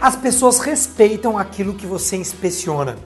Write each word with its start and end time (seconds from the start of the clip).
As 0.00 0.16
pessoas 0.16 0.58
respeitam 0.60 1.36
aquilo 1.36 1.74
que 1.74 1.84
você 1.86 2.16
inspeciona. 2.16 2.96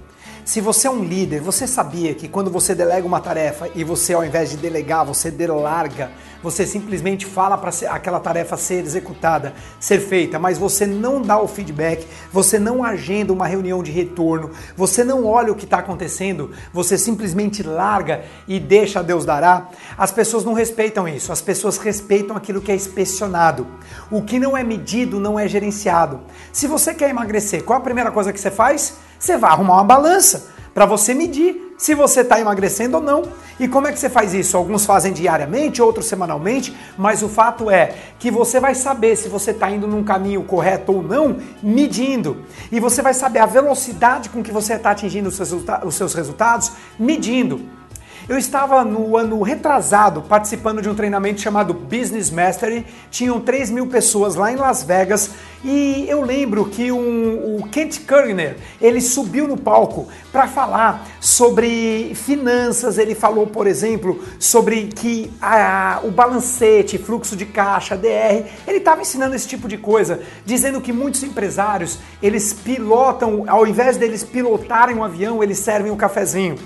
Se 0.44 0.60
você 0.60 0.86
é 0.86 0.90
um 0.90 1.02
líder, 1.02 1.40
você 1.40 1.66
sabia 1.66 2.14
que 2.14 2.28
quando 2.28 2.50
você 2.50 2.74
delega 2.74 3.06
uma 3.06 3.18
tarefa 3.18 3.70
e 3.74 3.82
você, 3.82 4.12
ao 4.12 4.22
invés 4.22 4.50
de 4.50 4.58
delegar, 4.58 5.02
você 5.02 5.30
delarga, 5.30 6.10
você 6.42 6.66
simplesmente 6.66 7.24
fala 7.24 7.56
para 7.56 7.70
aquela 7.88 8.20
tarefa 8.20 8.54
ser 8.58 8.84
executada, 8.84 9.54
ser 9.80 10.00
feita, 10.00 10.38
mas 10.38 10.58
você 10.58 10.86
não 10.86 11.22
dá 11.22 11.40
o 11.40 11.48
feedback, 11.48 12.06
você 12.30 12.58
não 12.58 12.84
agenda 12.84 13.32
uma 13.32 13.46
reunião 13.46 13.82
de 13.82 13.90
retorno, 13.90 14.50
você 14.76 15.02
não 15.02 15.24
olha 15.24 15.50
o 15.50 15.54
que 15.54 15.64
está 15.64 15.78
acontecendo, 15.78 16.50
você 16.74 16.98
simplesmente 16.98 17.62
larga 17.62 18.22
e 18.46 18.60
deixa 18.60 19.02
Deus 19.02 19.24
dará. 19.24 19.70
As 19.96 20.12
pessoas 20.12 20.44
não 20.44 20.52
respeitam 20.52 21.08
isso, 21.08 21.32
as 21.32 21.40
pessoas 21.40 21.78
respeitam 21.78 22.36
aquilo 22.36 22.60
que 22.60 22.70
é 22.70 22.74
inspecionado. 22.74 23.66
O 24.10 24.20
que 24.20 24.38
não 24.38 24.54
é 24.54 24.62
medido 24.62 25.18
não 25.18 25.38
é 25.38 25.48
gerenciado. 25.48 26.20
Se 26.52 26.66
você 26.66 26.92
quer 26.92 27.08
emagrecer, 27.08 27.64
qual 27.64 27.78
a 27.78 27.82
primeira 27.82 28.12
coisa 28.12 28.30
que 28.30 28.38
você 28.38 28.50
faz? 28.50 28.92
Você 29.18 29.36
vai 29.36 29.50
arrumar 29.50 29.74
uma 29.74 29.84
balança 29.84 30.52
para 30.74 30.86
você 30.86 31.14
medir 31.14 31.74
se 31.78 31.94
você 31.94 32.20
está 32.20 32.40
emagrecendo 32.40 32.96
ou 32.96 33.02
não. 33.02 33.22
E 33.58 33.68
como 33.68 33.86
é 33.86 33.92
que 33.92 33.98
você 33.98 34.10
faz 34.10 34.34
isso? 34.34 34.56
Alguns 34.56 34.84
fazem 34.84 35.12
diariamente, 35.12 35.80
outros 35.80 36.06
semanalmente, 36.06 36.76
mas 36.98 37.22
o 37.22 37.28
fato 37.28 37.70
é 37.70 37.94
que 38.18 38.30
você 38.30 38.58
vai 38.58 38.74
saber 38.74 39.16
se 39.16 39.28
você 39.28 39.52
está 39.52 39.70
indo 39.70 39.86
num 39.86 40.02
caminho 40.02 40.42
correto 40.42 40.92
ou 40.92 41.02
não, 41.02 41.38
medindo. 41.62 42.38
E 42.72 42.80
você 42.80 43.00
vai 43.00 43.14
saber 43.14 43.38
a 43.38 43.46
velocidade 43.46 44.28
com 44.28 44.42
que 44.42 44.50
você 44.50 44.74
está 44.74 44.90
atingindo 44.90 45.28
os 45.28 45.36
seus, 45.36 45.54
os 45.84 45.94
seus 45.94 46.14
resultados, 46.14 46.72
medindo. 46.98 47.60
Eu 48.26 48.38
estava 48.38 48.82
no 48.86 49.18
ano 49.18 49.42
retrasado 49.42 50.22
participando 50.22 50.80
de 50.80 50.88
um 50.88 50.94
treinamento 50.94 51.42
chamado 51.42 51.74
Business 51.74 52.30
Mastery. 52.30 52.86
Tinham 53.10 53.38
3 53.38 53.68
mil 53.68 53.86
pessoas 53.86 54.34
lá 54.34 54.50
em 54.50 54.56
Las 54.56 54.82
Vegas 54.82 55.32
e 55.62 56.06
eu 56.08 56.22
lembro 56.22 56.64
que 56.64 56.90
um, 56.90 57.58
o 57.58 57.68
Kent 57.68 58.00
Kerner 58.06 58.56
ele 58.80 59.02
subiu 59.02 59.46
no 59.46 59.58
palco 59.58 60.08
para 60.32 60.48
falar 60.48 61.06
sobre 61.20 62.12
finanças. 62.14 62.96
Ele 62.96 63.14
falou, 63.14 63.46
por 63.46 63.66
exemplo, 63.66 64.18
sobre 64.38 64.84
que 64.84 65.30
a, 65.38 66.00
o 66.02 66.10
balancete, 66.10 66.96
fluxo 66.96 67.36
de 67.36 67.44
caixa, 67.44 67.94
DR, 67.94 68.46
ele 68.66 68.78
estava 68.78 69.02
ensinando 69.02 69.34
esse 69.34 69.46
tipo 69.46 69.68
de 69.68 69.76
coisa, 69.76 70.20
dizendo 70.46 70.80
que 70.80 70.94
muitos 70.94 71.22
empresários 71.22 71.98
eles 72.22 72.54
pilotam, 72.54 73.44
ao 73.46 73.66
invés 73.66 73.98
deles 73.98 74.24
pilotarem 74.24 74.96
um 74.96 75.04
avião, 75.04 75.42
eles 75.42 75.58
servem 75.58 75.92
um 75.92 75.96
cafezinho. 75.96 76.56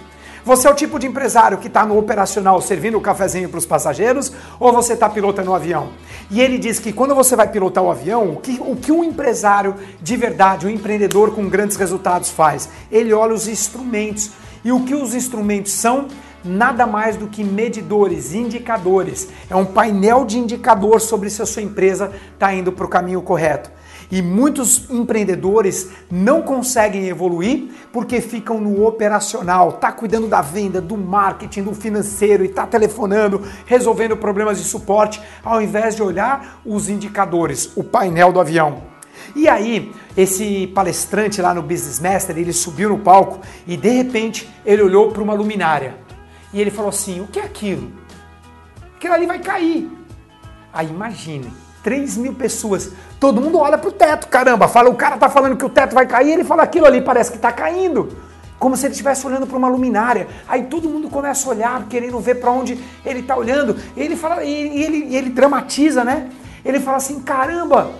Você 0.44 0.66
é 0.66 0.70
o 0.70 0.74
tipo 0.74 0.98
de 0.98 1.06
empresário 1.06 1.58
que 1.58 1.66
está 1.66 1.84
no 1.84 1.98
operacional 1.98 2.60
servindo 2.60 2.96
o 2.96 3.00
cafezinho 3.00 3.48
para 3.48 3.58
os 3.58 3.66
passageiros 3.66 4.32
ou 4.58 4.72
você 4.72 4.94
está 4.94 5.08
pilotando 5.08 5.50
um 5.50 5.54
avião? 5.54 5.90
E 6.30 6.40
ele 6.40 6.58
diz 6.58 6.78
que 6.78 6.92
quando 6.92 7.14
você 7.14 7.36
vai 7.36 7.48
pilotar 7.48 7.82
o 7.82 7.90
avião, 7.90 8.30
o 8.32 8.36
que, 8.36 8.58
o 8.60 8.76
que 8.76 8.92
um 8.92 9.04
empresário 9.04 9.74
de 10.00 10.16
verdade, 10.16 10.66
um 10.66 10.70
empreendedor 10.70 11.34
com 11.34 11.48
grandes 11.48 11.76
resultados 11.76 12.30
faz? 12.30 12.68
Ele 12.90 13.12
olha 13.12 13.34
os 13.34 13.48
instrumentos. 13.48 14.30
E 14.64 14.72
o 14.72 14.84
que 14.84 14.94
os 14.94 15.14
instrumentos 15.14 15.72
são? 15.72 16.08
nada 16.44 16.86
mais 16.86 17.16
do 17.16 17.26
que 17.26 17.42
medidores, 17.42 18.32
indicadores. 18.32 19.28
É 19.50 19.56
um 19.56 19.64
painel 19.64 20.24
de 20.24 20.38
indicador 20.38 21.00
sobre 21.00 21.30
se 21.30 21.42
a 21.42 21.46
sua 21.46 21.62
empresa 21.62 22.12
está 22.32 22.54
indo 22.54 22.72
para 22.72 22.86
o 22.86 22.88
caminho 22.88 23.20
correto. 23.20 23.70
E 24.10 24.22
muitos 24.22 24.88
empreendedores 24.90 25.90
não 26.10 26.40
conseguem 26.40 27.08
evoluir 27.08 27.68
porque 27.92 28.20
ficam 28.20 28.60
no 28.60 28.86
operacional, 28.86 29.72
tá 29.72 29.92
cuidando 29.92 30.26
da 30.26 30.40
venda, 30.40 30.80
do 30.80 30.96
marketing, 30.96 31.64
do 31.64 31.74
financeiro 31.74 32.44
e 32.44 32.48
tá 32.48 32.66
telefonando, 32.66 33.42
resolvendo 33.66 34.16
problemas 34.16 34.58
de 34.58 34.64
suporte, 34.64 35.20
ao 35.44 35.60
invés 35.60 35.94
de 35.94 36.02
olhar 36.02 36.60
os 36.64 36.88
indicadores, 36.88 37.70
o 37.76 37.84
painel 37.84 38.32
do 38.32 38.40
avião. 38.40 38.82
E 39.36 39.46
aí, 39.46 39.92
esse 40.16 40.66
palestrante 40.68 41.42
lá 41.42 41.52
no 41.52 41.62
Business 41.62 42.00
Master, 42.00 42.38
ele 42.38 42.52
subiu 42.52 42.88
no 42.88 42.98
palco 42.98 43.40
e 43.66 43.76
de 43.76 43.90
repente 43.90 44.48
ele 44.64 44.82
olhou 44.82 45.10
para 45.10 45.22
uma 45.22 45.34
luminária 45.34 45.96
e 46.52 46.60
ele 46.60 46.70
falou 46.70 46.88
assim: 46.88 47.20
O 47.20 47.26
que 47.26 47.38
é 47.38 47.44
aquilo? 47.44 47.92
Aquilo 48.96 49.14
ali 49.14 49.26
vai 49.26 49.38
cair. 49.38 49.90
Aí 50.72 50.88
imagine, 50.88 51.52
3 51.82 52.16
mil 52.16 52.34
pessoas. 52.34 52.90
Todo 53.20 53.40
mundo 53.40 53.58
olha 53.58 53.78
pro 53.78 53.92
teto, 53.92 54.28
caramba. 54.28 54.68
Fala, 54.68 54.90
o 54.90 54.94
cara 54.94 55.16
tá 55.16 55.28
falando 55.28 55.56
que 55.56 55.64
o 55.64 55.68
teto 55.68 55.94
vai 55.94 56.06
cair, 56.06 56.32
ele 56.32 56.44
fala 56.44 56.62
aquilo 56.62 56.86
ali, 56.86 57.00
parece 57.00 57.32
que 57.32 57.38
tá 57.38 57.52
caindo. 57.52 58.16
Como 58.58 58.76
se 58.76 58.86
ele 58.86 58.92
estivesse 58.92 59.26
olhando 59.26 59.46
para 59.46 59.56
uma 59.56 59.68
luminária. 59.68 60.26
Aí 60.48 60.64
todo 60.64 60.88
mundo 60.88 61.08
começa 61.08 61.48
a 61.48 61.52
olhar, 61.52 61.86
querendo 61.88 62.18
ver 62.18 62.36
para 62.36 62.50
onde 62.50 62.78
ele 63.04 63.22
tá 63.22 63.36
olhando. 63.36 63.76
E 63.96 64.00
ele 64.00 64.16
fala, 64.16 64.42
e 64.42 64.82
ele, 64.82 65.14
ele 65.14 65.30
dramatiza, 65.30 66.02
né? 66.04 66.28
Ele 66.64 66.80
fala 66.80 66.96
assim: 66.96 67.20
caramba, 67.20 67.92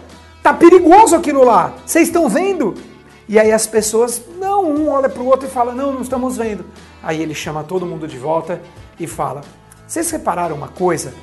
tá 0.43 0.53
perigoso 0.53 1.15
aquilo 1.15 1.45
lá. 1.45 1.75
Vocês 1.87 2.09
estão 2.09 2.29
vendo? 2.29 2.75
E 3.29 3.39
aí 3.39 3.53
as 3.53 3.67
pessoas, 3.67 4.23
não, 4.39 4.65
um 4.65 4.89
olha 4.89 5.09
para 5.09 5.23
o 5.23 5.27
outro 5.27 5.47
e 5.47 5.51
fala: 5.51 5.73
não, 5.73 5.93
não 5.93 6.03
estamos 6.03 6.37
vendo. 6.37 6.65
Aí 7.03 7.23
ele 7.23 7.35
chama 7.35 7.63
todo 7.63 7.87
mundo 7.87 8.09
de 8.09 8.19
volta 8.19 8.61
e 8.99 9.07
fala: 9.07 9.43
vocês 9.87 10.11
repararam 10.11 10.57
uma 10.57 10.69
coisa? 10.69 11.15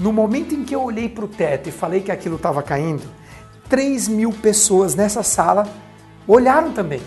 No 0.00 0.14
momento 0.14 0.54
em 0.54 0.64
que 0.64 0.74
eu 0.74 0.82
olhei 0.82 1.10
para 1.10 1.26
o 1.26 1.28
teto 1.28 1.68
e 1.68 1.72
falei 1.72 2.00
que 2.00 2.10
aquilo 2.10 2.36
estava 2.36 2.62
caindo, 2.62 3.02
3 3.68 4.08
mil 4.08 4.32
pessoas 4.32 4.94
nessa 4.94 5.22
sala 5.22 5.68
olharam 6.26 6.72
também. 6.72 7.02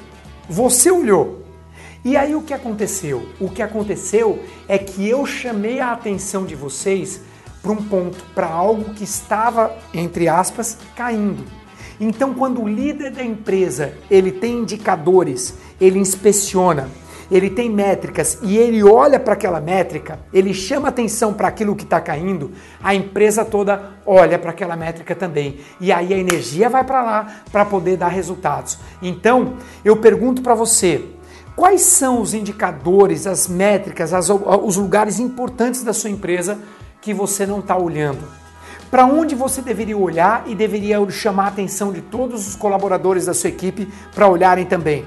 Você 0.48 0.92
olhou. 0.92 1.44
E 2.06 2.16
aí 2.16 2.36
o 2.36 2.44
que 2.44 2.54
aconteceu? 2.54 3.28
O 3.40 3.50
que 3.50 3.64
aconteceu 3.64 4.44
é 4.68 4.78
que 4.78 5.10
eu 5.10 5.26
chamei 5.26 5.80
a 5.80 5.92
atenção 5.92 6.46
de 6.46 6.54
vocês 6.54 7.22
para 7.64 7.72
um 7.72 7.78
ponto, 7.78 8.24
para 8.36 8.48
algo 8.48 8.94
que 8.94 9.04
estava, 9.04 9.76
entre 9.92 10.30
aspas, 10.30 10.78
caindo. 10.96 11.44
Então, 12.00 12.34
quando 12.36 12.62
o 12.62 12.68
líder 12.68 13.12
da 13.12 13.24
empresa 13.24 13.94
ele 14.12 14.32
tem 14.32 14.60
indicadores, 14.60 15.56
ele 15.82 15.98
inspeciona, 15.98 16.90
ele 17.34 17.50
tem 17.50 17.68
métricas 17.68 18.38
e 18.44 18.58
ele 18.58 18.84
olha 18.84 19.20
para 19.20 19.34
aquela 19.34 19.60
métrica, 19.60 20.20
ele 20.32 20.54
chama 20.54 20.90
atenção 20.90 21.34
para 21.34 21.48
aquilo 21.48 21.76
que 21.76 21.84
está 21.84 22.00
caindo, 22.00 22.52
a 22.82 22.94
empresa 22.94 23.44
toda 23.44 23.94
olha 24.06 24.38
para 24.38 24.52
aquela 24.52 24.76
métrica 24.76 25.16
também. 25.16 25.58
E 25.82 25.92
aí 25.92 26.14
a 26.14 26.18
energia 26.18 26.70
vai 26.70 26.84
para 26.84 27.02
lá 27.02 27.28
para 27.52 27.66
poder 27.66 27.98
dar 27.98 28.10
resultados. 28.10 28.78
Então, 29.02 29.56
eu 29.84 29.98
pergunto 29.98 30.44
para 30.44 30.54
você, 30.54 31.04
quais 31.56 31.82
são 31.82 32.22
os 32.22 32.36
indicadores, 32.36 33.26
as 33.26 33.48
métricas, 33.48 34.14
as, 34.14 34.30
os 34.30 34.78
lugares 34.78 35.20
importantes 35.20 35.82
da 35.82 35.92
sua 35.92 36.12
empresa 36.12 36.60
que 37.02 37.16
você 37.16 37.48
não 37.48 37.62
está 37.62 37.76
olhando? 37.76 38.22
Para 38.92 39.08
onde 39.08 39.34
você 39.34 39.60
deveria 39.60 39.98
olhar 39.98 40.44
e 40.46 40.54
deveria 40.54 41.00
chamar 41.10 41.46
a 41.46 41.48
atenção 41.48 41.92
de 41.92 42.00
todos 42.00 42.48
os 42.48 42.56
colaboradores 42.56 43.26
da 43.26 43.34
sua 43.34 43.50
equipe 43.50 43.92
para 44.14 44.28
olharem 44.28 44.66
também? 44.68 45.04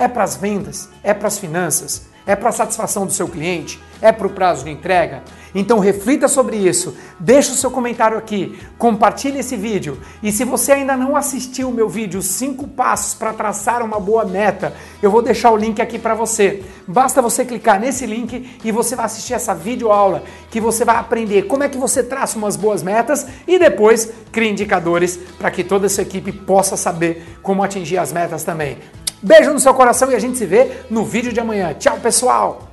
É 0.00 0.08
para 0.08 0.24
as 0.24 0.34
vendas? 0.34 0.88
É 1.02 1.12
para 1.12 1.28
as 1.28 1.38
finanças? 1.38 2.06
É 2.26 2.34
para 2.34 2.48
a 2.48 2.52
satisfação 2.52 3.04
do 3.04 3.12
seu 3.12 3.28
cliente? 3.28 3.78
É 4.00 4.10
para 4.10 4.26
o 4.26 4.30
prazo 4.30 4.64
de 4.64 4.70
entrega? 4.70 5.22
Então 5.54 5.78
reflita 5.78 6.26
sobre 6.28 6.56
isso, 6.56 6.96
deixa 7.18 7.52
o 7.52 7.56
seu 7.56 7.70
comentário 7.70 8.16
aqui, 8.16 8.58
compartilhe 8.78 9.40
esse 9.40 9.56
vídeo 9.56 10.00
e 10.22 10.30
se 10.30 10.44
você 10.44 10.72
ainda 10.72 10.96
não 10.96 11.16
assistiu 11.16 11.68
o 11.68 11.72
meu 11.72 11.88
vídeo 11.88 12.22
5 12.22 12.68
passos 12.68 13.14
para 13.14 13.32
traçar 13.32 13.82
uma 13.82 13.98
boa 13.98 14.24
meta, 14.24 14.72
eu 15.02 15.10
vou 15.10 15.20
deixar 15.20 15.50
o 15.50 15.56
link 15.56 15.82
aqui 15.82 15.98
para 15.98 16.14
você. 16.14 16.62
Basta 16.86 17.20
você 17.20 17.44
clicar 17.44 17.80
nesse 17.80 18.06
link 18.06 18.58
e 18.64 18.72
você 18.72 18.94
vai 18.94 19.06
assistir 19.06 19.34
essa 19.34 19.54
videoaula 19.54 20.22
que 20.50 20.60
você 20.60 20.84
vai 20.84 20.96
aprender 20.96 21.42
como 21.42 21.64
é 21.64 21.68
que 21.68 21.76
você 21.76 22.02
traça 22.02 22.38
umas 22.38 22.56
boas 22.56 22.82
metas 22.82 23.26
e 23.46 23.58
depois 23.58 24.10
cria 24.30 24.50
indicadores 24.50 25.18
para 25.36 25.50
que 25.50 25.64
toda 25.64 25.86
a 25.86 25.90
sua 25.90 26.02
equipe 26.02 26.32
possa 26.32 26.76
saber 26.76 27.38
como 27.42 27.62
atingir 27.62 27.98
as 27.98 28.12
metas 28.12 28.44
também. 28.44 28.78
Beijo 29.22 29.52
no 29.52 29.60
seu 29.60 29.74
coração 29.74 30.10
e 30.10 30.14
a 30.14 30.18
gente 30.18 30.38
se 30.38 30.46
vê 30.46 30.70
no 30.88 31.04
vídeo 31.04 31.32
de 31.32 31.40
amanhã. 31.40 31.74
Tchau, 31.74 31.98
pessoal! 31.98 32.69